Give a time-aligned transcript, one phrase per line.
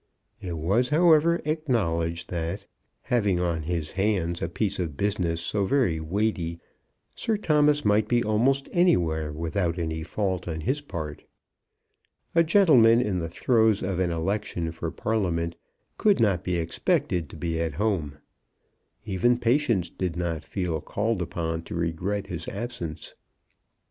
[0.41, 2.65] It was, however, acknowledged that,
[3.03, 6.59] having on his hands a piece of business so very weighty,
[7.13, 11.23] Sir Thomas might be almost anywhere without any fault on his part.
[12.33, 15.55] A gentleman in the throes of an election for Parliament
[15.99, 18.17] could not be expected to be at home.
[19.05, 23.13] Even Patience did not feel called upon to regret his absence.